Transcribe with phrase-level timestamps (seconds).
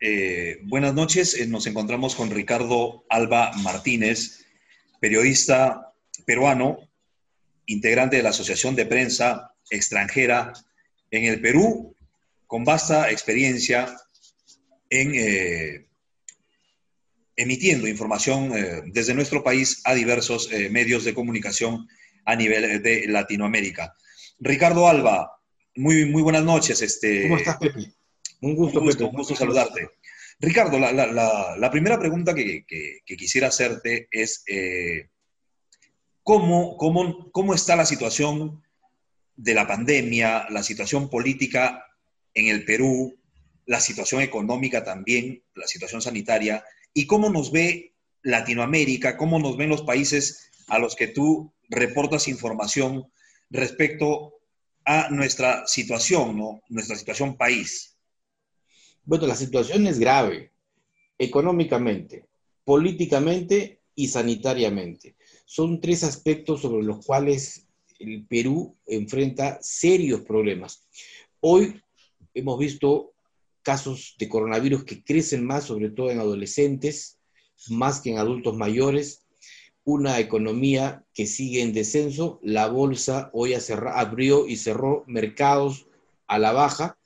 [0.00, 4.44] Eh, buenas noches, eh, nos encontramos con Ricardo Alba Martínez,
[5.00, 5.92] periodista
[6.24, 6.78] peruano,
[7.66, 10.52] integrante de la Asociación de Prensa Extranjera
[11.10, 11.96] en el Perú,
[12.46, 13.92] con vasta experiencia
[14.88, 15.86] en eh,
[17.36, 18.52] emitiendo información
[18.92, 21.88] desde nuestro país a diversos medios de comunicación
[22.24, 23.94] a nivel de Latinoamérica.
[24.40, 25.38] Ricardo Alba,
[25.76, 26.82] muy, muy buenas noches.
[26.82, 27.92] Este, ¿Cómo estás, Pepe?
[28.40, 29.88] Un gusto, un gusto, saludarte.
[30.40, 32.64] Ricardo, la, primera pregunta que,
[33.04, 35.08] quisiera hacerte es, eh,
[36.22, 38.62] ¿cómo, cómo, está la situación
[39.34, 41.84] de la pandemia, la situación política
[42.34, 43.18] en el Perú,
[43.66, 46.64] la situación económica también, la situación sanitaria,
[46.94, 52.28] y cómo nos ve Latinoamérica, cómo nos ven los países a los que tú reportas
[52.28, 53.10] información
[53.50, 54.34] respecto
[54.84, 56.62] a nuestra situación, ¿no?
[56.68, 57.97] nuestra situación país?
[59.08, 60.52] Bueno, la situación es grave,
[61.16, 62.26] económicamente,
[62.62, 65.16] políticamente y sanitariamente.
[65.46, 67.66] Son tres aspectos sobre los cuales
[67.98, 70.86] el Perú enfrenta serios problemas.
[71.40, 71.80] Hoy
[72.34, 73.14] hemos visto
[73.62, 77.18] casos de coronavirus que crecen más, sobre todo en adolescentes,
[77.70, 79.22] más que en adultos mayores,
[79.84, 85.86] una economía que sigue en descenso, la bolsa hoy abrió y cerró mercados
[86.26, 86.98] a la baja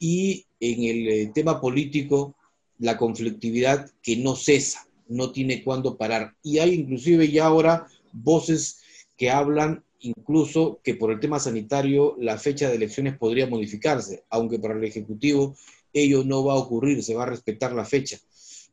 [0.00, 2.36] y en el eh, tema político
[2.78, 6.34] la conflictividad que no cesa, no tiene cuándo parar.
[6.42, 8.80] Y hay inclusive ya ahora voces
[9.16, 14.58] que hablan incluso que por el tema sanitario la fecha de elecciones podría modificarse, aunque
[14.58, 15.56] para el Ejecutivo
[15.92, 18.18] ello no va a ocurrir, se va a respetar la fecha.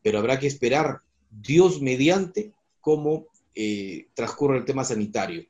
[0.01, 2.51] Pero habrá que esperar, Dios mediante,
[2.81, 5.45] cómo eh, transcurre el tema sanitario.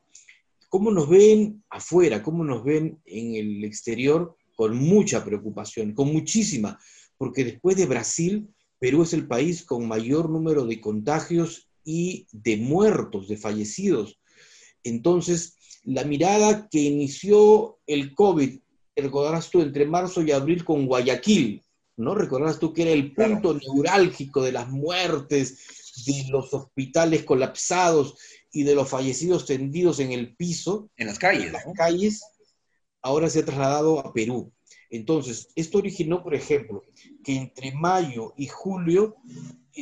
[0.70, 2.22] ¿Cómo nos ven afuera?
[2.22, 4.36] ¿Cómo nos ven en el exterior?
[4.62, 6.80] Con mucha preocupación, con muchísima,
[7.18, 12.58] porque después de Brasil, Perú es el país con mayor número de contagios y de
[12.58, 14.20] muertos, de fallecidos.
[14.84, 18.60] Entonces, la mirada que inició el COVID,
[18.96, 21.64] recordarás tú, entre marzo y abril con Guayaquil,
[21.98, 22.14] ¿no?
[22.14, 25.58] Recordarás tú que era el punto neurálgico de las muertes,
[26.06, 28.16] de los hospitales colapsados
[28.52, 30.92] y de los fallecidos tendidos en el piso.
[30.98, 31.48] En las calles.
[31.48, 32.22] En las calles
[33.02, 34.52] ahora se ha trasladado a Perú.
[34.90, 36.84] Entonces, esto originó, por ejemplo,
[37.24, 39.16] que entre mayo y julio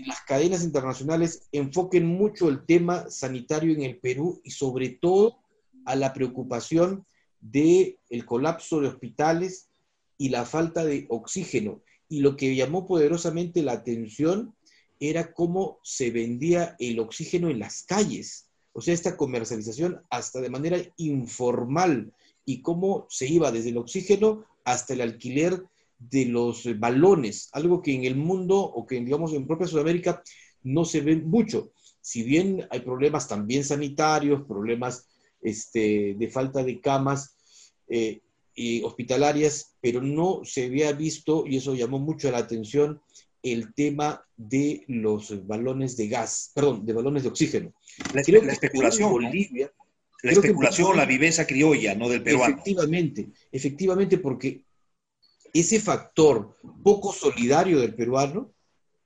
[0.05, 5.39] las cadenas internacionales enfoquen mucho el tema sanitario en el Perú y sobre todo
[5.85, 7.05] a la preocupación
[7.41, 9.69] del el colapso de hospitales
[10.17, 11.81] y la falta de oxígeno.
[12.07, 14.53] Y lo que llamó poderosamente la atención
[14.99, 18.47] era cómo se vendía el oxígeno en las calles.
[18.73, 22.13] O sea, esta comercialización hasta de manera informal
[22.49, 25.65] y cómo se iba desde el oxígeno hasta el alquiler
[25.99, 30.23] de los balones, algo que en el mundo o que digamos en propia Sudamérica
[30.63, 31.71] no se ve mucho.
[32.01, 35.05] Si bien hay problemas también sanitarios, problemas
[35.43, 37.35] este, de falta de camas
[37.87, 38.21] eh,
[38.55, 42.99] y hospitalarias, pero no se había visto, y eso llamó mucho la atención,
[43.43, 47.73] el tema de los balones de gas, perdón, de balones de oxígeno.
[48.11, 49.11] La, la especulación.
[49.11, 49.71] Bolivia,
[50.21, 52.09] la especulación, la viveza criolla, ¿no?
[52.09, 52.55] Del peruano.
[52.55, 54.63] Efectivamente, efectivamente, porque
[55.53, 58.53] ese factor poco solidario del peruano,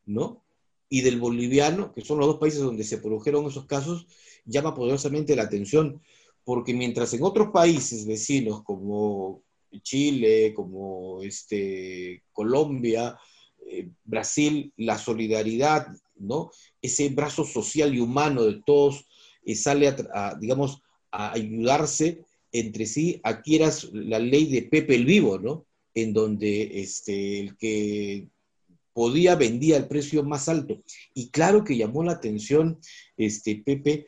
[0.06, 0.44] ¿no?
[0.90, 4.08] Y del boliviano, que son los dos países donde se produjeron esos casos,
[4.46, 6.02] llama poderosamente la atención,
[6.44, 9.44] porque mientras en otros países vecinos como
[9.82, 13.18] Chile, como este, Colombia,
[13.66, 16.52] eh, Brasil, la solidaridad, ¿no?
[16.82, 19.06] Ese brazo social y humano de todos
[19.46, 20.82] eh, sale a, digamos,
[21.14, 23.22] a ayudarse entre sí.
[23.24, 25.66] Aquí era la ley de Pepe el Vivo, ¿no?
[25.94, 28.28] En donde este, el que
[28.94, 30.82] podía vendía el precio más alto.
[31.14, 32.80] Y claro que llamó la atención,
[33.16, 34.08] este, Pepe,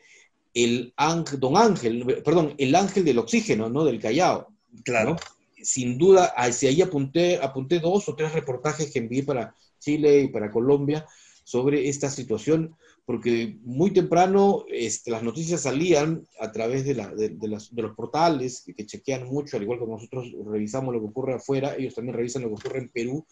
[0.52, 3.84] el ángel, don Ángel, perdón, el ángel del oxígeno, ¿no?
[3.84, 4.48] Del Callao.
[4.84, 5.16] Claro.
[5.62, 10.28] Sin duda, hacia ahí apunté, apunté dos o tres reportajes que envié para Chile y
[10.28, 11.06] para Colombia
[11.46, 18.64] sobre esta situación, porque muy temprano este, las noticias salían a través de, los portales
[18.76, 22.42] que, chequean mucho, al igual que nosotros revisamos lo que ocurre afuera, ellos también revisan
[22.42, 23.24] lo que ocurre en Perú,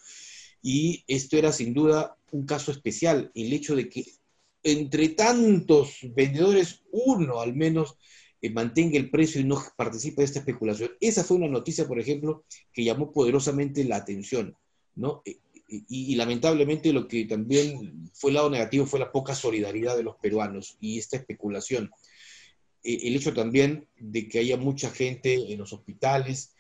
[0.63, 4.05] y esto era sin duda un caso especial, el hecho de que
[4.63, 7.99] entre tantos vendedores, uno al menos
[8.41, 10.93] eh, mantenga el precio y no participe de esta especulación.
[11.01, 14.57] Esa fue una noticia, por ejemplo, que llamó poderosamente la atención.
[14.95, 15.21] ¿no?
[15.25, 15.39] Eh,
[15.69, 20.17] y, lamentablemente lo que también fue el lado negativo fue la poca solidaridad de los
[20.17, 21.91] peruanos y esta especulación.
[22.83, 26.53] E, el hecho también de que haya mucha gente en los hospitales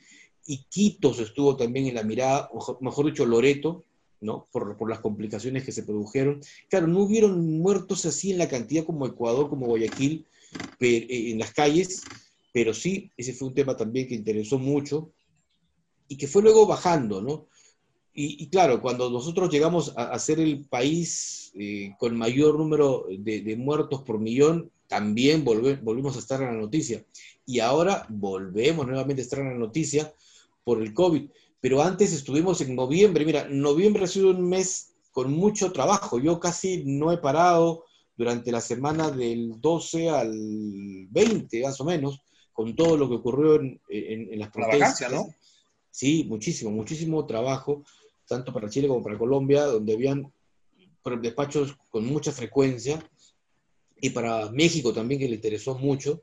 [0.46, 3.84] y Quitos estuvo también en la mirada, o mejor dicho, Loreto,
[4.20, 4.46] ¿no?
[4.50, 6.40] Por, por, las complicaciones que se produjeron.
[6.68, 10.26] Claro, no hubieron muertos así en la cantidad como Ecuador, como Guayaquil,
[10.78, 12.02] pero, en las calles,
[12.52, 15.12] pero sí, ese fue un tema también que interesó mucho
[16.08, 17.46] y que fue luego bajando, ¿no?
[18.16, 23.56] Y, claro, cuando nosotros llegamos a, ser el país eh, con mayor número de, de,
[23.56, 27.04] muertos por millón, también volve, volvimos a estar en la noticia.
[27.44, 30.14] Y ahora volvemos nuevamente a estar en la noticia
[30.62, 31.28] por el COVID.
[31.60, 33.24] Pero antes estuvimos en noviembre.
[33.24, 36.20] Mira, noviembre ha sido un mes con mucho trabajo.
[36.20, 37.84] Yo casi no he parado
[38.16, 42.20] durante la semana del 12 al 20, más o menos,
[42.52, 45.12] con todo lo que ocurrió en, en, las protestas.
[45.12, 45.34] ¿no?
[45.90, 47.84] Sí, muchísimo, muchísimo trabajo,
[48.26, 50.32] tanto para Chile como para Colombia, donde habían
[51.20, 53.02] despachos con mucha frecuencia,
[54.00, 56.22] y para México también, que le interesó mucho.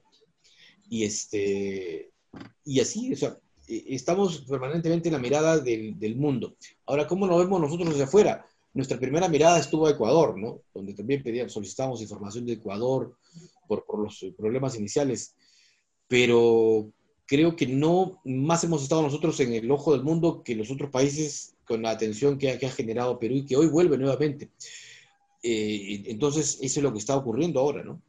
[0.89, 2.12] Y, este,
[2.65, 3.38] y así, o sea,
[3.68, 6.56] e, estamos permanentemente en la mirada del, mundo.
[6.86, 8.45] Ahora, ¿cómo nos vemos nosotros desde afuera?
[8.74, 10.62] Nuestra primera mirada estuvo a Ecuador, ¿no?
[10.74, 13.18] Donde también pedíamos, solicitamos información de Ecuador
[13.68, 15.33] por, por los problemas iniciales.
[16.07, 16.92] Pero
[17.25, 20.89] creo que no más hemos estado nosotros en el ojo del mundo que los otros
[20.89, 24.50] países con la atención que ha, que ha generado Perú y que hoy vuelve nuevamente.
[25.41, 28.01] Eh, entonces, eso es lo que está ocurriendo ahora, ¿no?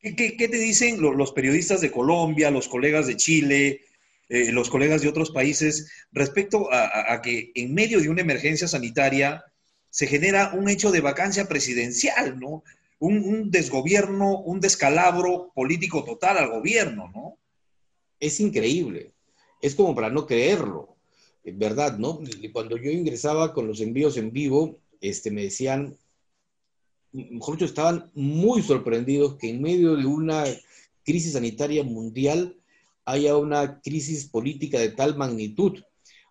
[0.00, 3.82] ¿Qué, qué, te dicen los periodistas de Colombia, los colegas de Chile,
[4.30, 8.66] eh, los colegas de otros países respecto a, a, que en medio de una emergencia
[8.66, 9.44] sanitaria
[9.90, 12.64] se genera un hecho de vacancia presidencial, ¿no?
[13.00, 17.38] Un, un, desgobierno, un descalabro político total al gobierno, ¿no?
[18.18, 19.12] Es increíble.
[19.60, 20.89] Es como para no creerlo,
[21.44, 21.98] ¿verdad?
[21.98, 22.20] ¿no?
[22.52, 25.96] Cuando yo ingresaba con los envíos en vivo, este, me decían,
[27.12, 30.44] mejor dicho, estaban muy sorprendidos que en medio de una
[31.04, 32.56] crisis sanitaria mundial
[33.04, 35.80] haya una crisis política de tal magnitud,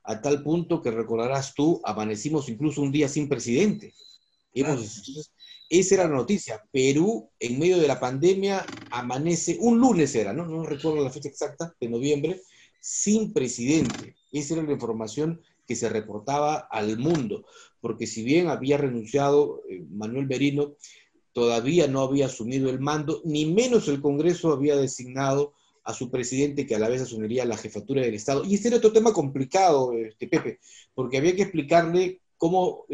[0.04, 3.94] a tal punto que recordarás tú, amanecimos incluso un día sin presidente.
[4.54, 5.30] Hemos,
[5.70, 6.64] esa era la noticia.
[6.72, 10.46] Perú, en medio de la pandemia, amanece, un lunes era, ¿no?
[10.46, 12.42] No recuerdo la fecha exacta, de noviembre,
[12.80, 14.16] sin presidente.
[14.32, 17.46] Esa era la información que se reportaba al mundo,
[17.82, 20.76] porque si bien había renunciado eh, Manuel Merino,
[21.34, 25.54] todavía no había asumido el mando, ni menos el Congreso había designado
[25.84, 28.44] a su presidente que a la vez asumiría la jefatura del Estado.
[28.46, 30.60] Y este era otro tema complicado, este, Pepe,
[30.94, 32.86] porque había que explicarle cómo,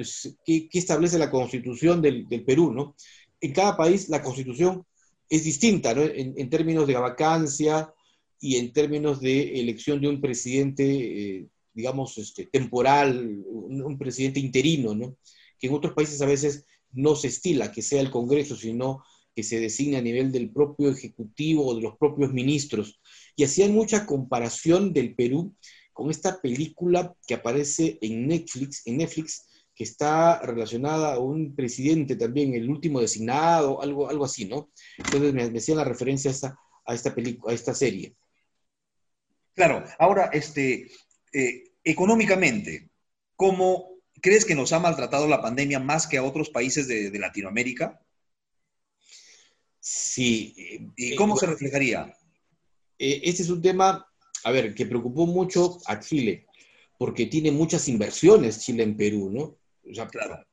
[0.45, 2.95] qué, establece la constitución del, Perú, ¿no?
[3.41, 4.85] En cada país la constitución
[5.29, 6.03] es distinta, ¿no?
[6.03, 7.93] En, términos de vacancia
[8.39, 14.95] y en términos de elección de un presidente eh, digamos, este, temporal, un, presidente interino,
[14.95, 15.17] ¿no?
[15.59, 19.03] Que en otros países a veces no se estila que sea el Congreso, sino
[19.35, 23.01] que se designe a nivel del propio Ejecutivo o de los propios ministros.
[23.35, 25.53] Y hacían mucha comparación del Perú
[25.91, 29.45] con esta película que aparece en Netflix, en Netflix,
[29.75, 34.69] que está relacionada a un presidente también, el último designado, algo, algo así, ¿no?
[34.97, 38.15] Entonces me, me hacían la referencia a esta, a esta película, a esta serie.
[39.55, 40.91] Claro, ahora, este,
[41.33, 42.89] eh, económicamente,
[43.37, 48.01] ¿cómo crees que nos ha maltratado la pandemia más que a otros países de, Latinoamérica?
[49.79, 50.91] Sí.
[50.97, 52.13] ¿Y eh, cómo se reflejaría?
[52.99, 54.05] Eh, este es un tema,
[54.43, 56.47] a ver, que preocupó mucho a Chile,
[56.97, 59.57] porque tiene muchas inversiones Chile en Perú, ¿no?
[59.89, 60.45] O sea, claro.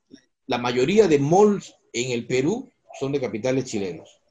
[0.46, 4.21] La mayoría de malls en el Perú son de capitales chilenos.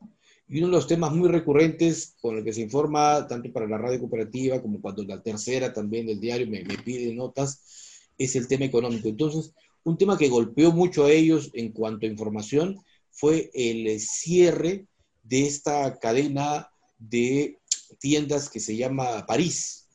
[0.51, 3.77] Y uno de los temas muy recurrentes con el que se informa, tanto para la
[3.77, 8.50] radio cooperativa como cuando la tercera también del diario me, me pide notas, es el
[8.50, 9.08] tema económico.
[9.08, 9.53] Entonces,
[9.86, 12.81] un tema que golpeó mucho a ellos en cuanto a información
[13.12, 14.88] fue el cierre
[15.24, 17.60] de esta cadena de
[18.00, 19.88] tiendas que se llama París.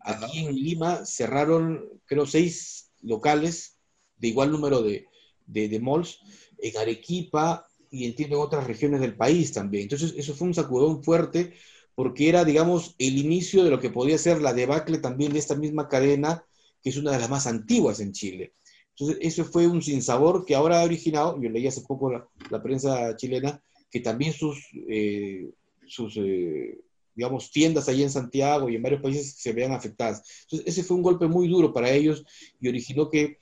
[0.00, 3.76] Aquí en Lima cerraron, creo, seis locales
[4.16, 5.06] de igual número de,
[5.46, 6.18] de, de malls.
[6.58, 9.84] En Arequipa y entiendo en otras regiones del país también.
[9.84, 11.52] Entonces, eso fue un sacudón fuerte
[11.94, 15.54] porque era, digamos, el inicio de lo que podía ser la debacle también de esta
[15.54, 16.42] misma cadena,
[16.82, 18.54] que es una de las más antiguas en Chile.
[18.96, 23.14] Entonces, eso fue un sinsabor que ahora ha originado, yo leí hace poco la, prensa
[23.16, 24.58] chilena, que también sus,
[24.88, 25.50] eh,
[25.86, 26.80] sus eh,
[27.14, 30.22] digamos, tiendas allí en Santiago y en varios países se vean afectadas.
[30.44, 32.24] Entonces, ese fue un golpe muy duro para ellos
[32.58, 33.36] y originó que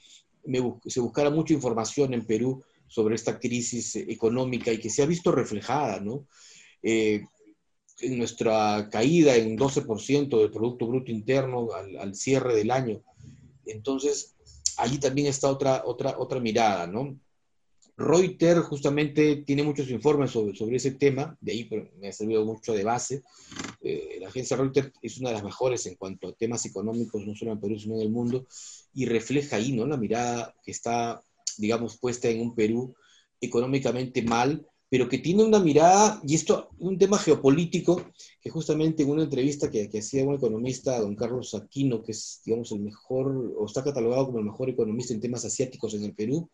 [0.86, 5.30] se buscara mucha información en Perú sobre esta crisis económica y que se ha visto
[5.30, 6.26] reflejada, ¿no?
[6.82, 7.22] Eh,
[8.00, 13.00] en nuestra caída en 12% del Producto Bruto Interno al, cierre del año.
[13.64, 14.34] Entonces,
[14.76, 17.16] allí también está otra, otra, otra mirada, ¿no?
[17.96, 21.70] Reuters justamente tiene muchos informes sobre, sobre ese tema, de ahí
[22.00, 23.22] me ha servido mucho de base.
[23.82, 27.36] Eh, la agencia Reuters es una de las mejores en cuanto a temas económicos, no
[27.36, 28.46] solo en Perú, sino en el mundo,
[28.94, 29.86] y refleja ahí, ¿no?
[29.86, 31.22] La mirada que está
[31.60, 32.94] digamos, puesta en un Perú
[33.40, 38.02] económicamente mal, pero que tiene una mirada, y esto, un tema geopolítico,
[38.40, 42.42] que justamente en una entrevista que, que hacía un economista, don Carlos Aquino, que es,
[42.44, 46.14] digamos, el mejor, o está catalogado como el mejor economista en temas asiáticos en el
[46.14, 46.50] Perú,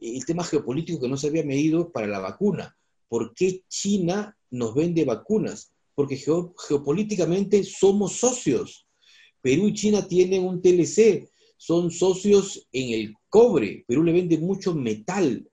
[0.00, 2.76] el tema geopolítico que no se había medido para la vacuna.
[3.08, 5.72] ¿Por qué China nos vende vacunas?
[5.94, 8.88] Porque geopolíticamente somos socios.
[9.42, 11.29] Perú y China tienen un TLC,
[11.60, 13.84] son socios en el cobre.
[13.86, 15.46] Perú le vende mucho metal,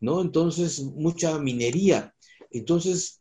[0.00, 0.22] ¿no?
[0.22, 2.14] Entonces, mucha minería.
[2.50, 3.20] Entonces,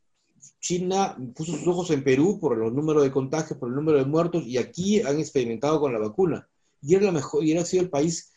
[0.61, 4.05] China puso sus ojos en Perú por los números de contagios, por el número de
[4.05, 6.47] muertos, y aquí han experimentado con la vacuna.
[6.81, 8.31] Y era, la mejor, y era sido el país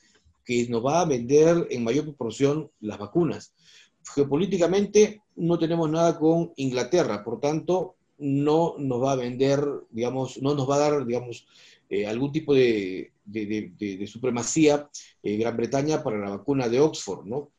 [0.44, 3.54] que nos va a vender en mayor proporción las vacunas.
[4.16, 10.56] Geopolíticamente no tenemos nada con Inglaterra, por tanto, no nos va a vender, digamos, no
[10.56, 11.46] nos va a dar, digamos,
[11.88, 14.88] eh, algún tipo de, de, supremacía
[15.22, 17.50] eh, Gran Bretaña para la vacuna de Oxford, ¿no?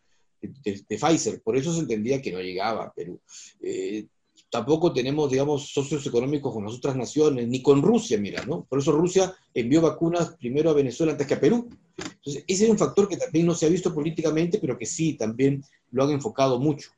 [0.41, 1.41] De, Pfizer.
[1.41, 3.19] Por eso se entendía que no llegaba a Perú.
[3.61, 4.07] Eh,
[4.49, 8.65] tampoco tenemos, digamos, socios económicos con las otras naciones, ni con Rusia, mira, ¿no?
[8.65, 11.69] Por eso Rusia envió vacunas primero a Venezuela antes que a Perú.
[11.97, 15.13] Entonces, ese es un factor que también no se ha visto políticamente, pero que sí,
[15.13, 16.91] también lo han enfocado mucho.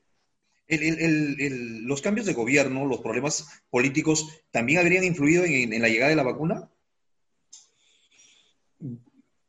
[0.67, 6.23] los cambios de gobierno, los problemas políticos, ¿también habrían influido en la llegada de la
[6.23, 6.69] vacuna?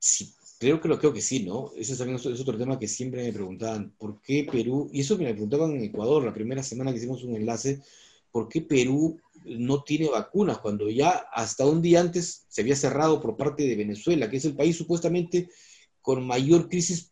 [0.09, 1.73] Sí, creo que lo creo que sí, ¿no?
[1.77, 4.89] Ese también es otro tema que siempre me preguntaban, ¿por qué Perú?
[4.93, 7.83] Y eso me preguntaban en Ecuador la primera semana que hicimos un enlace,
[8.31, 13.21] ¿por qué Perú no tiene vacunas cuando ya hasta un día antes se había cerrado
[13.21, 15.49] por parte de Venezuela, que es el país supuestamente
[16.01, 17.11] con mayor crisis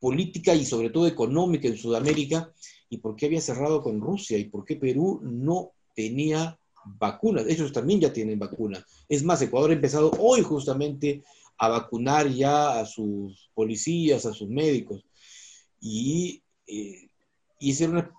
[0.00, 2.50] política y sobre todo económica en Sudamérica,
[2.88, 7.46] y por qué había cerrado con Rusia y por qué Perú no tenía vacunas.
[7.48, 8.84] Ellos también ya tienen vacunas.
[9.10, 11.22] Es más, Ecuador ha empezado hoy justamente
[11.58, 15.04] a vacunar ya a sus policías, a sus médicos.
[15.80, 17.08] Y, eh,
[17.60, 18.12] esa era una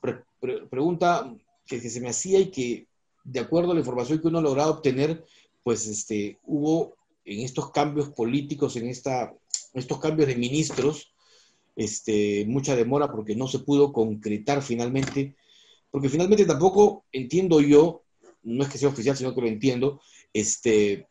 [0.70, 2.88] pregunta que, se me hacía y que,
[3.24, 5.24] de acuerdo a la información que uno ha logrado obtener,
[5.64, 9.34] pues este, hubo en estos cambios políticos, en esta,
[9.74, 11.12] estos cambios de ministros,
[11.76, 15.36] este, mucha demora porque no se pudo concretar finalmente,
[15.92, 18.04] porque finalmente tampoco entiendo yo,
[18.44, 20.02] no es que sea oficial, sino que lo entiendo,
[20.34, 21.08] este,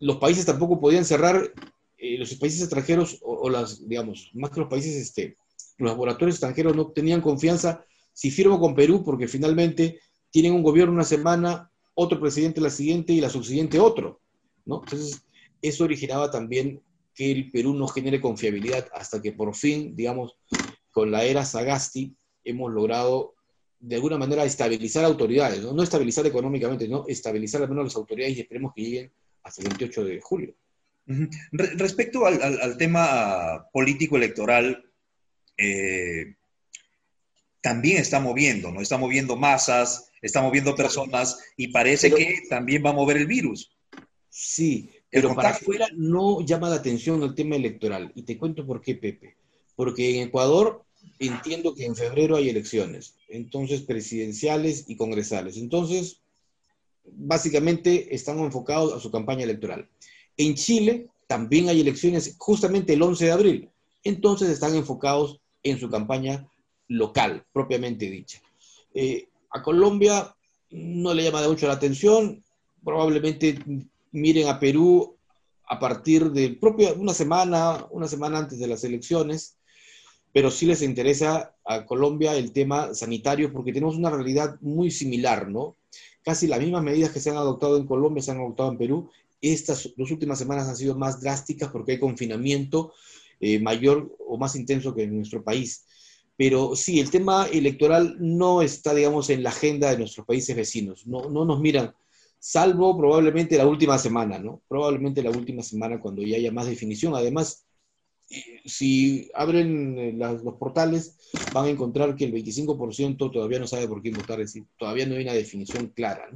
[0.00, 1.52] los países tampoco podían cerrar,
[1.96, 5.36] eh, los países extranjeros o, las, digamos, más que los países, este,
[5.78, 7.84] los laboratorios extranjeros no tenían confianza.
[8.12, 10.00] Si firmo con Perú porque finalmente
[10.30, 14.20] tienen un gobierno una semana, otro presidente la siguiente y la subsiguiente otro,
[14.64, 14.82] ¿no?
[14.84, 15.22] Entonces,
[15.60, 16.80] eso originaba también
[17.14, 20.36] que el Perú no genere confiabilidad hasta que por fin, digamos,
[20.92, 22.14] con la era Sagasti
[22.44, 23.34] hemos logrado
[23.80, 28.36] de alguna manera estabilizar autoridades, no, no estabilizar económicamente, no estabilizar al menos las autoridades
[28.36, 29.12] y esperemos que lleguen
[29.48, 30.54] hasta el 28 de julio.
[31.52, 34.84] respecto al, tema político electoral,
[35.56, 36.34] eh,
[37.60, 38.80] también está moviendo, ¿no?
[38.80, 43.70] Está moviendo masas, está moviendo personas y parece que también va a mover el virus.
[44.28, 48.12] Sí, pero para afuera no llama la atención el tema electoral.
[48.14, 49.36] Y te cuento por qué, Pepe.
[49.74, 50.84] Porque en Ecuador
[51.18, 55.56] entiendo que en febrero hay elecciones, entonces presidenciales y congresales.
[55.56, 56.20] Entonces,
[57.12, 59.88] básicamente están enfocados a su campaña electoral.
[60.36, 63.70] En Chile también hay elecciones justamente el 11 de abril,
[64.04, 66.48] entonces están enfocados en su campaña
[66.88, 68.40] local, propiamente dicha.
[68.94, 70.34] Eh, a Colombia
[70.70, 72.42] no le llama mucho la atención,
[72.84, 73.58] probablemente
[74.12, 75.16] miren a Perú
[75.68, 76.58] a partir de
[76.96, 79.56] una semana, una semana antes de las elecciones,
[80.32, 85.48] pero sí les interesa a Colombia el tema sanitario porque tenemos una realidad muy similar,
[85.48, 85.76] ¿no?
[86.28, 89.08] Casi las mismas medidas que se han adoptado en Colombia se han adoptado en Perú.
[89.40, 92.92] Estas dos últimas semanas han sido más drásticas porque hay confinamiento
[93.40, 95.86] eh, mayor o más intenso que en nuestro país.
[96.36, 101.06] Pero sí, el tema electoral no está, digamos, en la agenda de nuestros países vecinos.
[101.06, 101.94] No, no nos miran,
[102.38, 104.60] salvo probablemente la última semana, ¿no?
[104.68, 107.14] Probablemente la última semana cuando ya haya más definición.
[107.14, 107.64] Además,
[108.64, 111.16] si abren eh, los portales,
[111.52, 115.06] van a encontrar que el 25% todavía no sabe por quién votar, es decir, todavía
[115.06, 116.28] no hay una definición clara.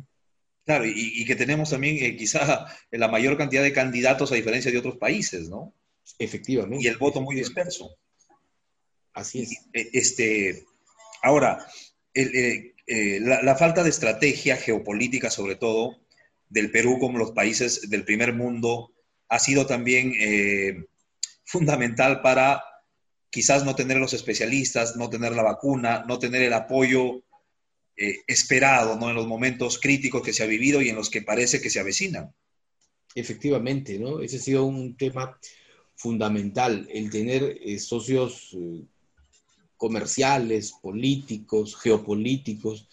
[0.65, 4.79] Claro, y, que tenemos también eh, quizá la mayor cantidad de candidatos a diferencia de
[4.79, 5.75] otros países, ¿no?
[6.19, 6.85] Efectivamente.
[6.85, 7.97] Y el voto muy disperso.
[9.13, 9.53] Así es.
[9.73, 10.65] Eh, este,
[11.23, 11.67] ahora,
[12.15, 15.99] la, la, falta de estrategia geopolítica, sobre todo,
[16.49, 18.93] del Perú como los países del primer mundo,
[19.29, 20.13] ha sido también
[21.45, 22.63] fundamental para
[23.31, 27.23] quizás no tener los especialistas, no tener la vacuna, no tener el apoyo
[27.97, 29.09] eh, esperado ¿no?
[29.09, 31.81] en los momentos críticos que se ha vivido y en los que parece que se
[31.81, 32.35] avecinan.
[33.15, 34.21] Efectivamente, ¿no?
[34.21, 35.39] Ese ha sido un tema
[35.95, 38.85] fundamental el tener eh, socios eh,
[39.77, 42.89] comerciales, políticos, geopolíticos.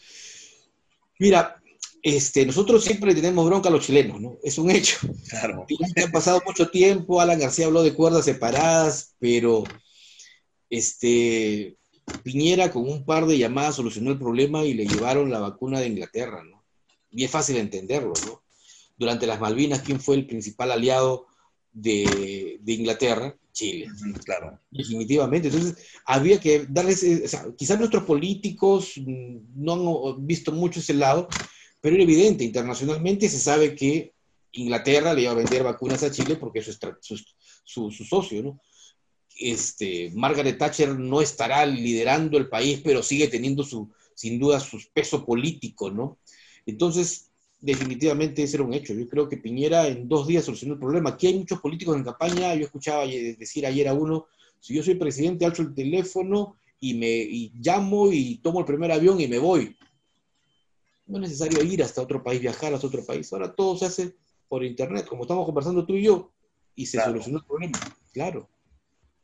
[1.17, 1.58] Mira,
[2.01, 4.37] este, nosotros siempre tenemos bronca a los chilenos, ¿no?
[4.43, 4.97] Es un hecho.
[5.29, 5.65] Claro.
[6.03, 9.63] Ha pasado mucho tiempo, Alan García habló de cuerdas separadas, pero
[10.69, 11.77] este,
[12.23, 15.87] Piñera con un par de llamadas solucionó el problema y le llevaron la vacuna de
[15.87, 16.63] Inglaterra, ¿no?
[17.11, 18.43] Y es fácil entenderlo, ¿no?
[18.97, 21.27] Durante las Malvinas, ¿quién fue el principal aliado
[21.71, 23.35] de, Inglaterra?
[23.51, 23.87] Chile.
[24.23, 24.59] Claro.
[24.71, 25.47] Definitivamente.
[25.47, 25.75] Entonces,
[26.05, 28.93] había que darles, o sea, quizás nuestros políticos
[29.55, 31.27] no han visto mucho ese lado,
[31.81, 34.13] pero era evidente, internacionalmente se sabe que
[34.53, 36.79] Inglaterra le iba a vender vacunas a Chile porque es
[37.63, 38.59] su, socio, ¿no?
[39.39, 44.79] este, Margaret Thatcher no estará liderando el país, pero sigue teniendo su, sin duda su
[44.93, 46.17] peso político, ¿no?
[46.65, 47.31] Entonces,
[47.61, 48.93] definitivamente ese era un hecho.
[48.93, 51.11] Yo creo que Piñera en dos días solucionó el problema.
[51.11, 54.27] Aquí hay muchos políticos en campaña, yo escuchaba decir ayer a uno,
[54.59, 58.91] si yo soy presidente, alzo el teléfono y me y llamo y tomo el primer
[58.91, 59.75] avión y me voy.
[61.09, 63.31] No es necesario ir hasta otro país, viajar hasta otro país.
[63.33, 64.15] Ahora todo se hace
[64.47, 66.31] por internet, como estamos conversando tú y yo,
[66.75, 67.77] y se solucionó el problema.
[68.13, 68.47] Claro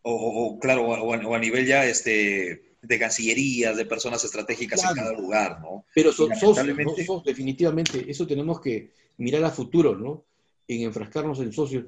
[0.07, 5.59] o, claro, o a, nivel ya este, de cancillerías, de personas estratégicas en cada lugar,
[5.61, 5.85] ¿no?
[5.95, 10.25] Pero son socios, definitivamente, eso tenemos que mirar a futuro, ¿no?
[10.67, 11.85] En enfrascarnos en socios.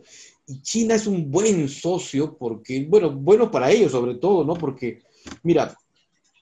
[0.47, 4.55] Y China es un buen socio porque, bueno, bueno para ellos sobre todo, ¿no?
[4.55, 5.03] Porque,
[5.43, 5.77] mira,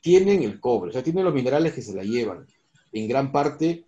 [0.01, 2.47] tienen el cobre, o sea, tienen los minerales que se la llevan.
[2.95, 3.83] En gran parte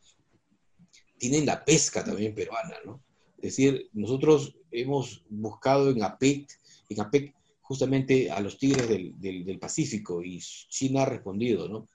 [1.18, 3.02] tienen la pesca también peruana, ¿no?
[3.38, 6.46] Es decir, nosotros hemos buscado en APEC,
[6.90, 11.88] en APEC justamente a los tigres del, Pacífico y China ha respondido, ¿no?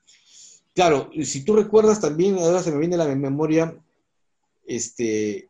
[0.73, 3.77] Claro, si tú recuerdas también, ahora se me viene a la memoria,
[4.65, 5.49] este,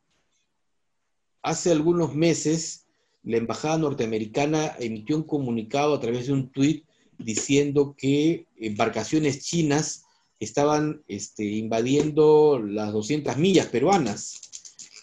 [1.41, 2.87] hace algunos meses
[3.23, 6.83] la embajada norteamericana emitió un comunicado a través de un tuit
[7.17, 10.03] diciendo que embarcaciones chinas
[10.39, 14.41] estaban este, invadiendo las 200 millas peruanas,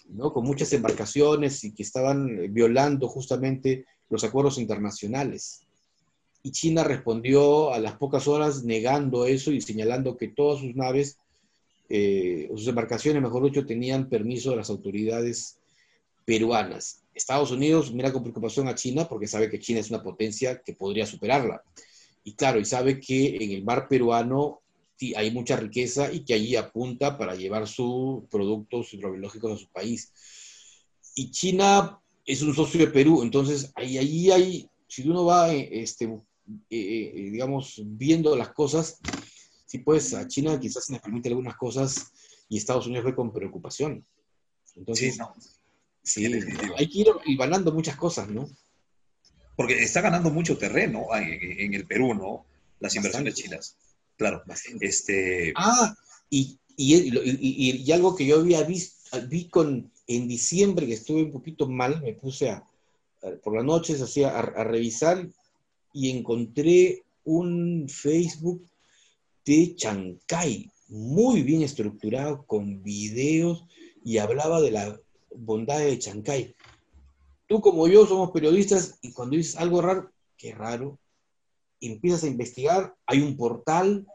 [0.09, 0.33] ¿no?
[0.33, 5.61] con muchas embarcaciones y que estaban violando justamente los acuerdos internacionales.
[6.43, 11.17] Y China respondió a las pocas horas negando eso y señalando que todas sus naves,
[11.89, 15.57] eh, sus embarcaciones, mejor dicho, tenían permiso de las autoridades
[16.25, 17.03] peruanas.
[17.13, 20.73] Estados Unidos mira con preocupación a China porque sabe que China es una potencia que
[20.73, 21.61] podría superarla.
[22.23, 24.61] Y claro, y sabe que en el mar peruano
[25.15, 30.11] hay mucha riqueza y que allí apunta para llevar sus productos hidrobiológicos a su país.
[31.15, 35.69] Y China es un socio de Perú, entonces ahí, ahí hay, si uno va, eh,
[35.81, 36.21] este, eh,
[36.69, 38.99] eh, digamos, viendo las cosas,
[39.65, 42.11] si pues a China quizás se les permite algunas cosas
[42.49, 44.05] y Estados Unidos ve con preocupación.
[44.75, 45.17] Entonces,
[46.03, 46.25] sí,
[46.77, 48.49] hay que ir ganando muchas cosas, ¿no?
[49.55, 52.45] Porque está ganando mucho terreno en, el Perú, ¿no?
[52.79, 53.77] Las inversiones chinas.
[54.21, 54.43] Claro.
[54.81, 55.51] Este...
[55.55, 55.95] Ah,
[56.29, 61.67] y, y, algo que yo había visto, vi con, en diciembre que estuve un poquito
[61.67, 62.63] mal, me puse a,
[63.43, 65.27] por las noches hacía, a, revisar
[65.91, 68.63] y encontré un Facebook
[69.43, 73.65] de Chancay, muy bien estructurado, con videos,
[74.05, 74.99] y hablaba de la
[75.35, 76.55] bondad de Chancay.
[77.47, 80.99] Tú como yo somos periodistas y cuando dices algo raro, qué raro,
[81.81, 84.07] empiezas a investigar, hay un portal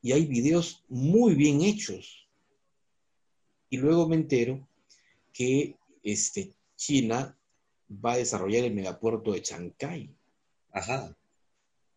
[0.00, 2.28] y hay videos muy bien hechos.
[3.68, 4.66] Y luego me entero
[5.32, 7.36] que este, China
[8.04, 10.10] va a desarrollar el megapuerto de Chancay.
[10.72, 11.16] Ajá.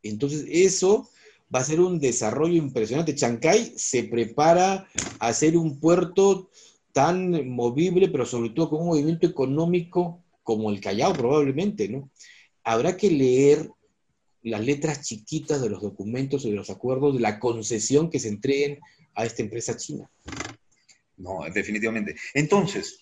[0.01, 1.09] Entonces, eso
[1.53, 3.15] va a ser un desarrollo impresionante.
[3.15, 4.87] Chancay se prepara
[5.19, 6.49] a ser un puerto
[6.93, 12.09] tan movible, pero sobre todo con un movimiento económico como el Callao probablemente, ¿no?
[12.63, 13.69] Habrá que leer
[14.47, 18.29] las letras chiquitas de los documentos y de los acuerdos de la concesión que se
[18.29, 18.79] entreguen
[19.15, 20.09] a esta empresa china.
[21.17, 22.15] No, definitivamente.
[22.33, 22.99] Entonces,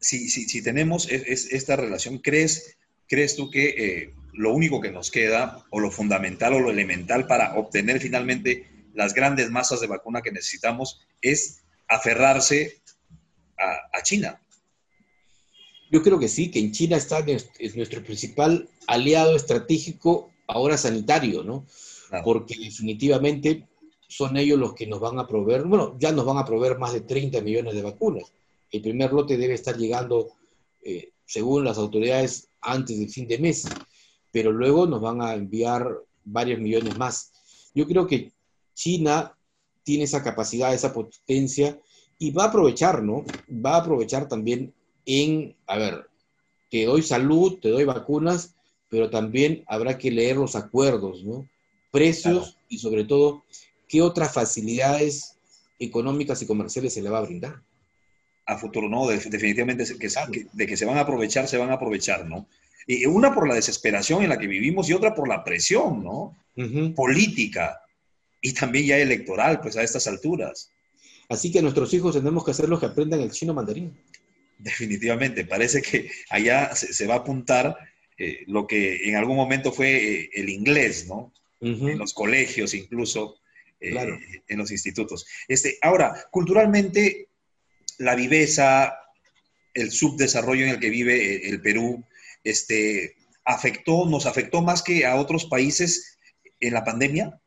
[0.00, 5.10] si, si, si tenemos esta relación, ¿crees, crees tú que eh, lo único que nos
[5.10, 10.22] queda, o lo fundamental o lo elemental para obtener finalmente las grandes masas de vacuna
[10.22, 12.80] que necesitamos, es aferrarse
[13.58, 14.40] a, China?
[15.90, 17.24] Yo creo que sí, que en China está
[17.58, 21.66] es nuestro principal aliado estratégico, ahora sanitario, ¿no?
[22.24, 23.68] Porque definitivamente
[24.08, 26.94] son ellos los que nos van a proveer, bueno, ya nos van a proveer más
[26.94, 28.32] de 30 millones de vacunas.
[28.70, 30.30] El primer lote debe estar llegando,
[30.82, 33.68] eh, según las autoridades, antes del fin de mes,
[34.32, 35.86] pero luego nos van a enviar
[36.24, 37.32] varios millones más.
[37.74, 38.32] Yo creo que
[38.74, 39.36] China
[39.82, 41.78] tiene esa capacidad, esa potencia,
[42.18, 43.24] y va a aprovechar, ¿no?
[43.48, 46.08] Va a aprovechar también en, a ver,
[46.70, 48.56] te doy salud, te doy vacunas,
[48.88, 51.48] pero también habrá que leer los acuerdos, ¿no?
[51.90, 53.44] Precios y sobre todo,
[53.88, 55.36] qué otras facilidades
[55.78, 57.62] económicas y comerciales se le va a brindar.
[58.46, 62.26] A futuro, no, definitivamente que, de que se van a aprovechar, se van a aprovechar,
[62.26, 62.46] ¿no?
[62.86, 66.34] Y una por la desesperación en la que vivimos y otra por la presión, ¿no?
[66.96, 67.80] Política
[68.40, 70.70] y también ya electoral, pues a estas alturas.
[71.28, 73.96] Así que nuestros hijos tenemos que hacer los que aprendan el chino mandarín.
[74.58, 77.76] Definitivamente, parece que allá se, va a apuntar
[78.18, 81.32] eh, lo que en algún momento fue eh, el inglés, ¿no?
[81.60, 83.38] En los colegios incluso,
[83.80, 83.96] eh,
[84.46, 85.26] en los institutos.
[85.46, 87.28] Este, ahora, culturalmente,
[87.98, 88.96] la viveza,
[89.74, 92.04] el subdesarrollo en el que vive el Perú,
[92.44, 96.18] este, afectó, nos afectó más que a otros países
[96.60, 97.40] en la pandemia.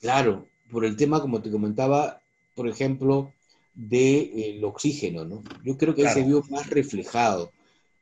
[0.00, 2.20] Claro, por el tema, como te comentaba,
[2.54, 3.32] por ejemplo,
[3.74, 5.42] del oxígeno, ¿no?
[5.62, 7.52] Yo creo que ahí se vio más reflejado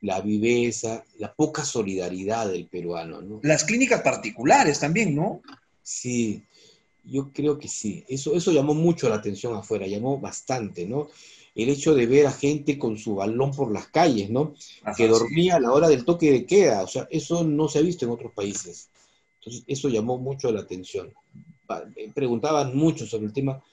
[0.05, 3.39] la viveza, la poca solidaridad del peruano, ¿no?
[3.41, 5.41] Las clínicas particulares también, ¿no?
[5.81, 6.43] Sí,
[7.03, 8.05] yo creo que sí.
[8.07, 11.09] Eso, eso llamó mucho la atención afuera, llamó bastante, ¿no?
[11.55, 14.53] El hecho de ver a gente con su balón por las calles, ¿no?
[14.95, 17.81] que dormía a la hora del toque de queda, o sea, eso no se ha
[17.81, 18.89] visto en otros países.
[19.39, 21.13] Entonces, eso llamó mucho la atención.
[21.95, 23.63] Eh, preguntaban mucho sobre el tema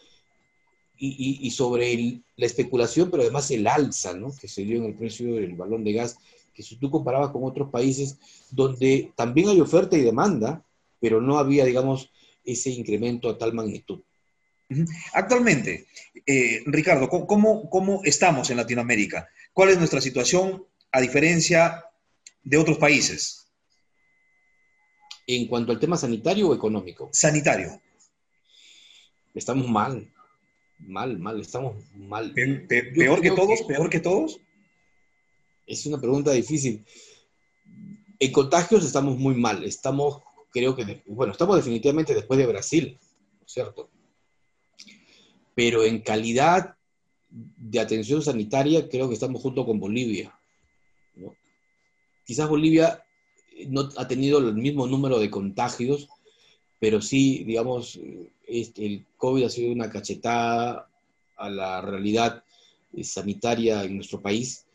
[1.04, 4.32] y, sobre la especulación, pero además el alza ¿no?
[4.40, 6.16] que se dio en el precio del balón de gas,
[6.54, 8.18] que si tú comparabas con otros países
[8.50, 10.64] donde también hay oferta y demanda,
[11.00, 12.10] pero no había, digamos,
[12.44, 14.00] ese incremento a tal magnitud.
[15.12, 15.86] Actualmente,
[16.24, 19.28] eh, Ricardo, ¿cómo, ¿cómo estamos en Latinoamérica?
[19.52, 21.84] ¿Cuál es nuestra situación a diferencia
[22.44, 23.48] de otros países?
[25.26, 27.10] ¿En cuanto al tema sanitario o económico?
[27.12, 27.80] Sanitario.
[29.34, 30.11] Estamos mal,
[30.86, 32.32] mal, mal, estamos mal.
[32.32, 33.62] ¿Peor que todos?
[33.62, 34.40] ¿Peor que todos?
[35.66, 36.84] Es una pregunta difícil.
[38.18, 39.64] En contagios estamos muy mal.
[39.64, 42.98] Estamos, creo que, bueno, estamos definitivamente después de Brasil,
[43.46, 43.90] ¿cierto?
[45.54, 46.76] Pero en calidad
[47.28, 50.38] de atención sanitaria, creo que estamos junto con Bolivia.
[52.24, 53.04] Quizás Bolivia
[53.68, 56.08] no ha tenido el mismo número de contagios,
[56.78, 57.98] pero sí, digamos,
[58.60, 60.88] este, el COVID ha sido una cachetada
[61.36, 62.44] a la realidad
[62.92, 64.66] eh, sanitaria en nuestro país,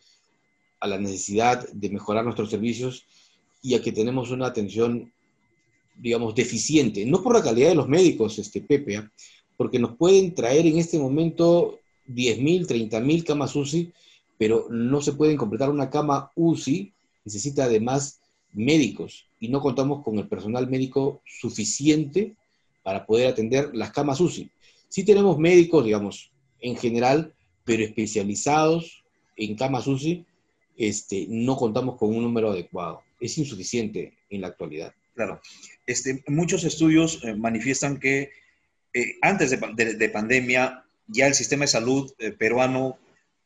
[0.79, 3.05] a la necesidad de mejorar nuestros servicios
[3.61, 5.11] y a que tenemos una atención,
[5.97, 9.11] digamos, deficiente, no por la calidad de los médicos, este, Pepe, ¿ah?
[9.55, 13.91] porque nos pueden traer en este momento 10.000, 30.000 camas UCI,
[14.37, 16.93] pero no se pueden completar una cama UCI,
[17.25, 18.21] necesita además
[18.53, 22.35] médicos y no contamos con el personal médico suficiente
[22.87, 24.49] para poder atender las camas UCI.
[24.87, 27.33] Sí tenemos médicos, digamos, en general,
[27.65, 29.03] pero especializados
[29.35, 30.25] en camas UCI,
[30.77, 33.01] este, no contamos con un número adecuado.
[33.19, 34.93] Es insuficiente en la actualidad.
[35.15, 35.41] Claro.
[35.85, 38.31] Este, muchos estudios eh, manifiestan que
[38.93, 42.97] eh, antes de, pandemia ya el sistema de salud eh, peruano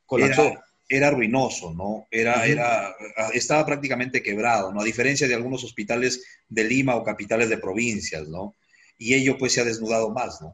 [0.05, 0.53] colapsó
[0.87, 2.05] era ruinoso, ¿no?
[2.11, 2.95] Era, era,
[3.33, 4.81] estaba prácticamente quebrado, ¿no?
[4.81, 8.55] A diferencia de algunos hospitales de Lima o capitales de provincias, ¿no?
[9.01, 10.53] Y ello pues se ha desnudado más, ¿no?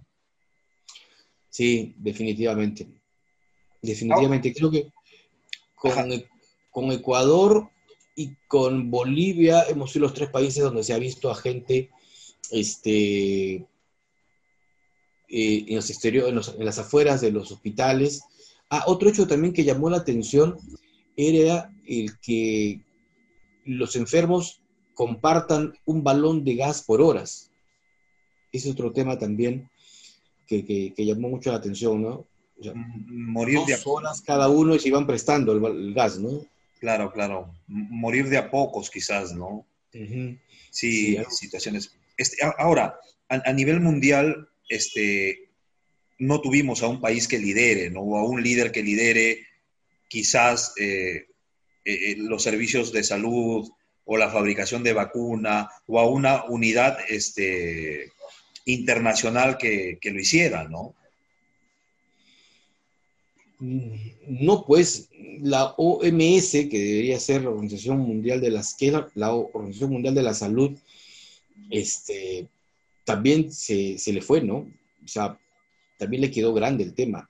[1.50, 2.88] Sí, definitivamente.
[3.82, 4.54] Definitivamente.
[4.54, 4.92] Creo que
[6.72, 7.70] con, Ecuador
[8.16, 11.90] y con Bolivia hemos sido los tres países donde se ha visto a gente
[12.52, 13.66] este, eh,
[15.68, 18.24] en los exteriores, en las afueras de los hospitales,
[18.70, 20.58] Ah, otro hecho también que llamó la atención
[21.16, 22.82] era el que
[23.66, 24.62] los enfermos
[24.94, 27.47] compartan un balón de gas por horas.
[28.52, 29.70] Ese es otro tema también
[30.48, 32.26] que, llamó mucho la atención, ¿no?
[33.08, 36.44] morir de a horas cada uno y se iban prestando el, gas, ¿no?
[36.80, 37.54] Claro, claro.
[37.68, 39.66] Morir de a pocos quizás, ¿no?
[40.72, 41.92] Sí, situaciones.
[42.18, 45.48] Este, ahora, a, a, nivel mundial, este,
[46.20, 48.02] no tuvimos a un país que lidere, ¿no?
[48.02, 49.46] o a un líder que lidere
[50.08, 51.28] quizás eh,
[51.86, 53.70] eh, los servicios de salud
[54.06, 58.14] o la fabricación de vacuna, o a una unidad este,
[58.68, 60.94] internacional que, lo hiciera, ¿no?
[63.60, 65.10] No, pues
[65.42, 68.76] la OMS, que debería ser la Organización Mundial de las,
[69.16, 70.78] la Organización Mundial de la Salud,
[71.72, 72.48] este,
[73.04, 74.58] también se, se le fue, ¿no?
[75.04, 75.40] O sea,
[75.98, 77.28] también le quedó grande el tema.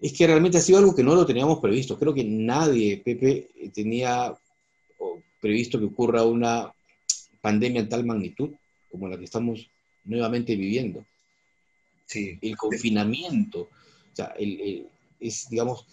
[0.00, 1.98] Es que realmente ha sido algo que no lo teníamos previsto.
[1.98, 4.32] Creo que nadie, Pepe, tenía
[5.40, 6.72] previsto que ocurra una
[7.42, 8.50] pandemia en tal magnitud
[8.90, 9.68] como la que estamos
[10.04, 11.04] nuevamente viviendo.
[12.06, 12.38] Sí.
[12.42, 14.34] El confinamiento, o sea,
[15.20, 15.86] es, digamos,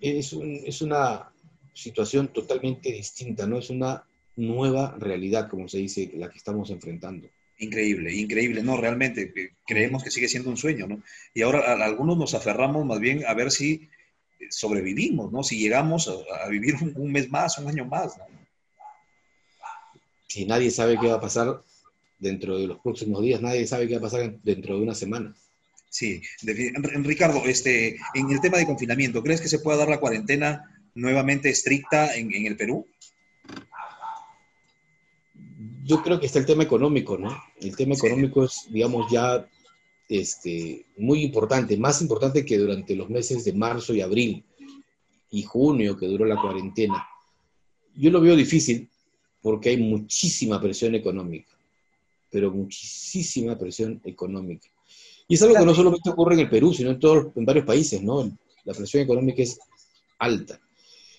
[0.00, 1.30] es, es, una
[1.72, 3.58] situación totalmente distinta, ¿no?
[3.58, 4.04] Es una
[4.36, 7.28] nueva realidad, como se dice, la que estamos enfrentando.
[7.58, 9.32] Increíble, increíble, no, realmente
[9.64, 11.02] creemos que sigue siendo un sueño, ¿no?
[11.32, 13.88] Y ahora algunos nos aferramos más bien a ver si
[14.40, 15.44] eh, sobrevivimos, ¿no?
[15.44, 16.10] Si llegamos
[16.42, 18.24] a, vivir un, mes más, un año más, ¿no?
[20.26, 21.62] Si nadie sabe qué va a pasar
[22.24, 25.34] dentro de los próximos días, nadie sabe qué va a pasar dentro de una semana.
[25.88, 30.64] Sí, Ricardo, este, en el tema de confinamiento, ¿crees que se pueda dar la cuarentena
[30.94, 32.84] nuevamente estricta en, en el Perú?
[35.84, 37.36] yo creo que está el tema económico, ¿no?
[37.60, 39.46] El tema económico es, digamos, ya
[40.08, 44.44] este, muy importante, más importante que durante los meses de marzo y abril
[45.30, 47.06] y junio que duró la cuarentena.
[47.94, 48.88] Yo lo veo difícil
[49.42, 51.52] porque hay muchísima presión económica,
[52.34, 54.68] pero muchísima presión económica.
[55.28, 57.64] Y es algo que no solamente ocurre en el Perú, sino en, todos, en varios
[57.64, 58.36] países, ¿no?
[58.64, 59.56] La presión económica es
[60.18, 60.60] alta.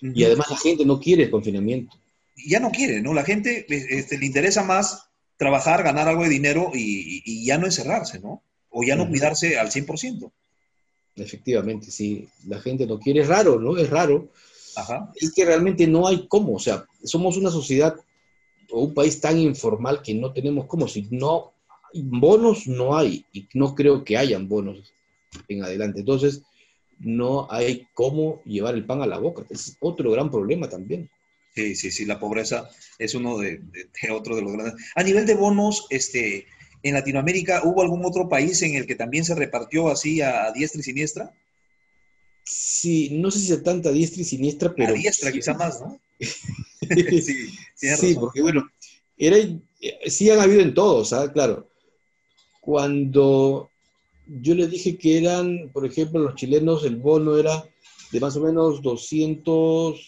[0.01, 1.97] Y además la gente no quiere el confinamiento
[2.35, 3.13] ya no quiere, ¿no?
[3.13, 8.19] La gente este, le interesa más trabajar, ganar algo de dinero y, ya no encerrarse,
[8.19, 8.41] ¿no?
[8.69, 10.31] O ya no cuidarse al 100%.
[11.15, 12.27] Efectivamente, sí.
[12.47, 13.21] La gente no quiere.
[13.21, 13.77] Es raro, ¿no?
[13.77, 14.29] Es raro.
[14.75, 15.11] Ajá.
[15.15, 16.55] Es que realmente no hay cómo.
[16.55, 17.95] O sea, somos una sociedad
[18.75, 20.87] o un país tan informal que no tenemos cómo.
[20.87, 21.53] Si no,
[21.93, 24.93] bonos no hay y no creo que hayan bonos
[25.47, 26.01] en adelante.
[26.01, 26.41] Entonces,
[26.99, 29.45] no hay cómo llevar el pan a la boca.
[29.49, 31.09] Es otro gran problema también.
[31.55, 34.75] Sí, sí, sí, la pobreza es uno de, de, otro de los grandes.
[34.93, 36.45] A nivel de bonos, este,
[36.83, 40.81] en Latinoamérica, ¿hubo algún otro país en el que también se repartió así a, diestra
[40.81, 41.33] y siniestra?
[42.43, 44.89] Sí, no sé si a tanta diestra y siniestra, pero...
[44.89, 45.97] A diestra quizá más, ¿no?
[46.19, 48.67] sí, sí porque bueno,
[49.17, 49.37] era,
[50.05, 51.31] sí han habido en todos, ¿sabes?
[51.31, 51.69] Claro.
[52.61, 53.69] Cuando
[54.27, 57.63] yo les dije que eran, por ejemplo, los chilenos, el bono era
[58.11, 59.99] de más o menos 200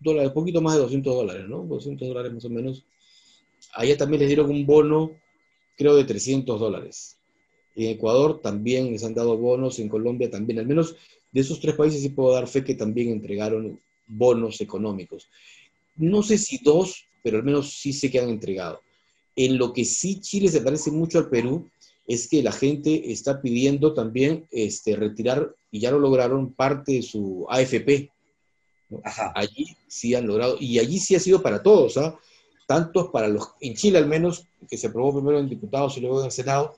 [0.00, 1.64] dólares, un poquito más de 200 dólares, ¿no?
[1.64, 2.84] 200 dólares más o menos.
[3.74, 5.12] Allá también les dieron un bono,
[5.76, 7.16] creo, de 300 dólares.
[7.76, 10.58] En Ecuador también les han dado bonos, en Colombia también.
[10.58, 10.96] Al menos
[11.32, 15.28] de esos tres países sí puedo dar fe que también entregaron bonos económicos.
[15.96, 18.80] No sé si dos, pero al menos sí sé que han entregado.
[19.36, 21.68] En lo que sí Chile se parece mucho al Perú
[22.06, 27.02] es que la gente está pidiendo también este, retirar, y ya lo lograron, parte de
[27.02, 28.10] su AFP,
[29.34, 32.18] Allí sí han logrado, y allí sí ha sido para todos, ¿ah?
[32.66, 36.20] tantos para los, en Chile al menos, que se aprobó primero en diputados y luego
[36.20, 36.76] en el Senado,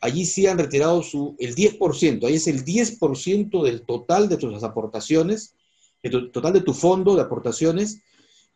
[0.00, 4.62] allí sí han retirado su, el 10%, ahí es el 10% del total de tus
[4.62, 5.54] aportaciones,
[6.10, 8.02] total de tu fondo de aportaciones,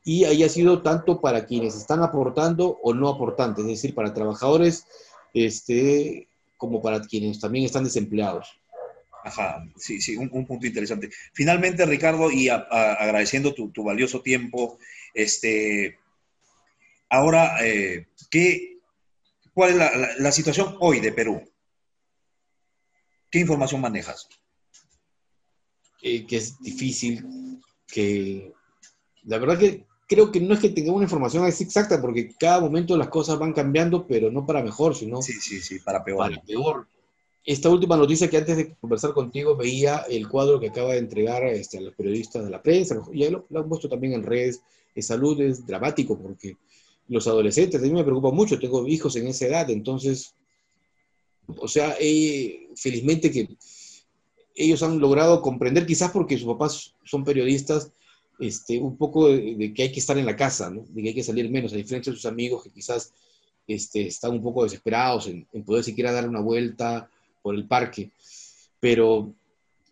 [0.04, 4.14] y ahí ha sido tanto para quienes están aportando o no aportantes, es decir, para
[4.14, 4.86] trabajadores
[5.34, 8.58] este, como para quienes también están desempleados.
[9.24, 11.10] Ajá, sí, sí, un, punto interesante.
[11.32, 14.78] Finalmente, Ricardo, y agradeciendo tu, valioso tiempo,
[15.12, 15.98] este,
[17.10, 18.78] ahora, eh, ¿qué,
[19.52, 21.42] ¿cuál es la, situación hoy de Perú?
[23.30, 24.28] ¿Qué información manejas?
[26.02, 27.24] Eh, que es difícil,
[27.86, 28.52] que
[29.24, 32.96] la verdad que creo que no es que tengamos una información exacta, porque cada momento
[32.96, 36.18] las cosas van cambiando, pero no para mejor, sino sí, sí, sí, para peor.
[36.18, 36.86] Para peor
[37.48, 41.46] esta última noticia que antes de conversar contigo veía el cuadro que acaba de entregar
[41.46, 44.60] este, a los periodistas de la prensa, y lo, lo, han puesto también en redes
[44.94, 46.58] de salud, es dramático porque
[47.08, 50.34] los adolescentes, a mí me preocupa mucho, tengo hijos en esa edad, entonces,
[51.56, 53.48] o sea, eh, felizmente que
[54.58, 57.92] ellos han logrado comprender, quizás porque sus papás son periodistas,
[58.38, 61.22] este, un poco de, que hay que estar en la casa, de que hay que
[61.22, 63.12] salir menos, a diferencia de sus amigos que quizás
[63.66, 67.10] este, están un poco desesperados en, en poder siquiera dar una vuelta
[67.42, 68.10] por el parque,
[68.80, 69.32] pero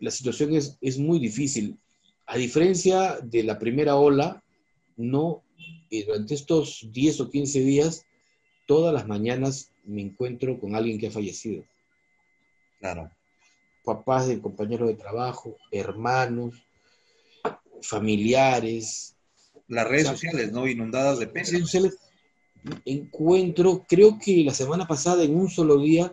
[0.00, 1.79] la situación es, es muy difícil.
[2.26, 4.42] A diferencia de la primera ola,
[4.96, 5.42] no,
[5.90, 8.05] eh, durante estos 10 o 15 días,
[8.66, 11.64] todas las mañanas me encuentro con alguien que ha fallecido.
[12.81, 13.11] Claro.
[13.87, 16.57] Papás de compañeros de trabajo, hermanos,
[17.83, 19.14] familiares.
[19.68, 20.66] Las redes sociales, ¿no?
[20.66, 21.49] Inundadas de pena.
[22.85, 26.12] Encuentro, creo que la semana pasada, en un solo día,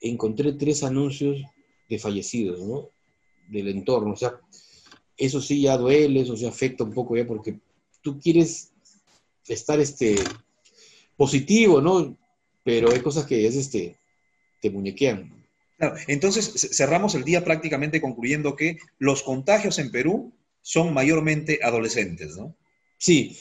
[0.00, 1.42] encontré tres anuncios
[1.90, 2.88] de fallecidos, ¿no?
[3.50, 4.14] Del entorno.
[4.14, 4.40] O sea,
[5.14, 7.60] eso sí ya duele, eso sí afecta un poco ya porque
[8.00, 8.72] tú quieres
[9.46, 10.14] estar este,
[11.18, 12.16] positivo, ¿no?
[12.64, 13.98] Pero hay cosas que es este,
[14.62, 15.39] te muñequean.
[16.06, 22.54] Entonces cerramos el día prácticamente concluyendo que los contagios en Perú son mayormente adolescentes, ¿no?
[22.98, 23.34] Sí,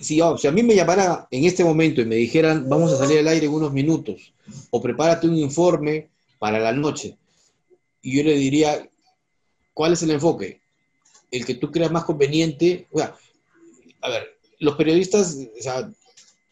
[0.00, 2.98] si, oh, si a mí me llamara en este momento y me dijeran, vamos a
[2.98, 4.34] salir al aire en unos minutos,
[4.70, 7.16] o prepárate un informe para la noche,
[8.04, 8.90] y yo le diría,
[9.72, 10.60] ¿cuál es el enfoque?
[11.30, 12.86] El que tú creas más conveniente.
[12.92, 13.14] O sea,
[14.02, 15.90] a ver, los periodistas, o sea,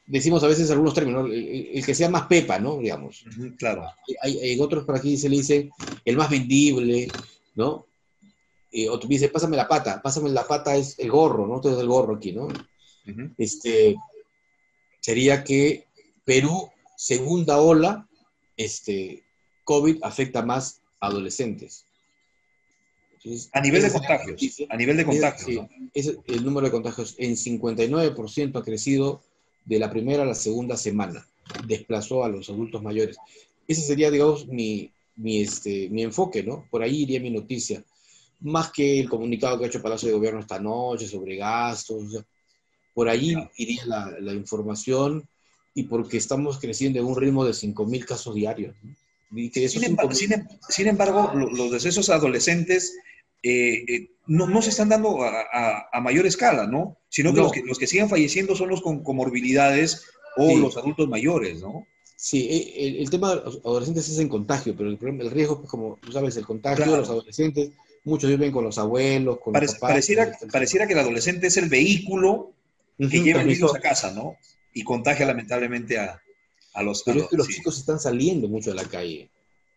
[0.07, 2.79] decimos a veces algunos términos, el, que sea más pepa, ¿no?
[2.79, 3.25] Digamos.
[3.59, 3.87] claro.
[4.23, 5.71] Hay, hay, otros por aquí se le dice
[6.05, 7.09] el más vendible,
[7.55, 7.87] ¿no?
[8.71, 11.57] Eh, o tú dices, pásame la pata, pásame la pata es el gorro, ¿no?
[11.57, 12.49] Entonces el gorro aquí, ¿no?
[13.37, 13.97] Este,
[15.01, 15.89] sería que
[16.25, 18.09] Perú, segunda ola,
[18.57, 19.25] este,
[19.65, 21.85] COVID afecta más a adolescentes.
[23.53, 25.67] a nivel de contagios, a nivel de contagios.
[25.95, 29.23] el número de contagios en 59% ha crecido
[29.65, 31.27] de la primera a la segunda semana.
[31.67, 33.17] Desplazó a los adultos mayores.
[33.67, 36.67] Ese sería, digamos, mi, mi, este, mi enfoque, ¿no?
[36.71, 37.85] Por ahí iría mi noticia.
[38.41, 42.25] Más que el comunicado que ha hecho Palacio de Gobierno esta noche sobre gastos.
[42.95, 45.27] por ahí iría la, la, información
[45.75, 48.75] y porque estamos creciendo en un ritmo de 5.000 casos diarios.
[50.69, 52.95] sin, embargo, los decesos adolescentes
[53.43, 56.99] eh, eh, no, no, se están dando a, a, mayor escala, ¿no?
[57.09, 61.09] Sino que, Los que los que siguen falleciendo son los con comorbilidades o los adultos
[61.09, 61.87] mayores, ¿no?
[62.17, 65.69] Sí, eh, el, tema de los adolescentes es en contagio, pero el, el riesgo, pues,
[65.69, 67.73] como tú sabes, el contagio de los adolescentes,
[68.05, 69.81] muchos viven con los abuelos, con los papás.
[69.81, 72.53] Pareciera, pareciera que el adolescente es el vehículo
[72.97, 74.37] que lleva a niños a casa, ¿no?
[74.73, 76.23] Y contagia lamentablemente a,
[76.75, 77.03] a los...
[77.03, 79.29] Pero es que los chicos están saliendo mucho a la calle.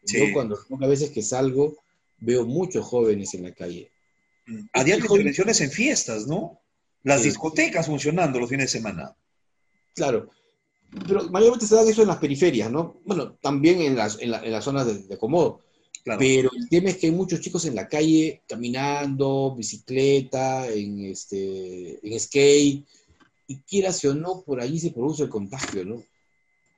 [0.03, 1.77] Yo cuando, a veces que salgo,
[2.17, 3.91] veo muchos jóvenes en la calle.
[4.73, 6.59] Había intervenciones en fiestas, ¿no?
[7.03, 9.15] Las discotecas funcionando los fines de semana.
[9.93, 10.29] Claro,
[11.07, 12.99] pero mayormente se da eso en las periferias, ¿no?
[13.05, 15.61] Bueno, también en las, en, las zonas de, de acomodo.
[16.19, 21.99] Pero el tema es que hay muchos chicos en la calle caminando, bicicleta, en, este,
[22.07, 22.85] en skate,
[23.47, 25.95] y quieras o no, por allí se produce el contagio, ¿no?
[25.95, 26.03] O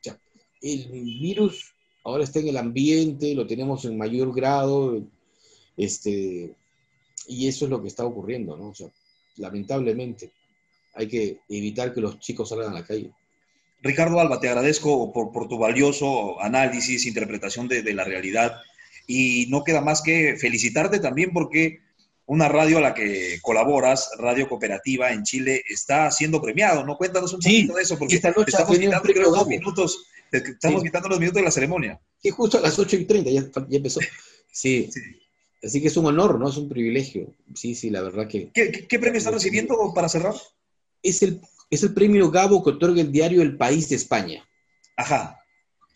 [0.01, 0.17] sea,
[0.61, 1.73] el virus
[2.05, 5.03] ahora está en el ambiente, lo tenemos en mayor grado,
[5.77, 6.55] este,
[7.27, 8.69] y eso es lo que está ocurriendo, ¿no?
[8.69, 8.87] O sea,
[9.37, 10.31] lamentablemente
[10.95, 13.11] hay que evitar que los chicos salgan a la calle.
[13.81, 18.55] Ricardo Alba, te agradezco por, tu valioso análisis, interpretación de, la realidad
[19.05, 21.79] y no queda más que felicitarte también porque
[22.25, 26.97] una radio a la que colaboras, Radio Cooperativa en Chile, está siendo premiado, ¿no?
[26.97, 31.45] Cuéntanos un poquito de eso, porque estamos quitando los minutos, estamos quitando los minutos de
[31.45, 32.01] la ceremonia.
[32.21, 33.99] Sí, justo a las 8 y 30 ya, empezó.
[34.51, 34.89] Sí.
[35.67, 36.47] Así que es un honor, ¿no?
[36.47, 37.35] Es un privilegio.
[37.53, 38.51] Sí, sí, la verdad que...
[38.53, 40.33] ¿Qué, premio está recibiendo para cerrar?
[41.03, 44.47] Es el es el premio Gabo que otorga el diario El País de España.
[44.95, 45.37] Ajá,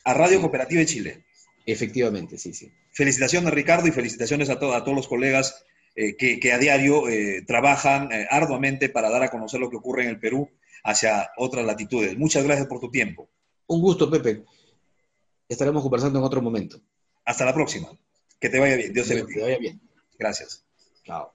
[0.04, 1.26] a Radio Cooperativa de Chile.
[1.66, 2.70] Efectivamente, sí, sí.
[2.92, 5.64] Felicitaciones, Ricardo, y felicitaciones a, a todos los colegas
[5.96, 10.04] eh, que, a diario eh, trabajan eh, arduamente para dar a conocer lo que ocurre
[10.04, 10.50] en el Perú
[10.84, 12.18] hacia otras latitudes.
[12.18, 13.30] Muchas gracias por tu tiempo.
[13.68, 14.44] Un gusto, Pepe.
[15.48, 16.82] Estaremos conversando en otro momento.
[17.24, 17.88] Hasta la próxima.
[18.42, 18.92] Que te vaya bien.
[18.92, 19.34] Dios te bendiga.
[19.34, 19.82] Que te vaya bien.
[20.20, 20.66] Gracias.
[21.06, 21.34] Chao.